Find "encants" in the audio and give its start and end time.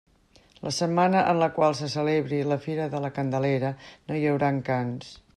4.57-5.13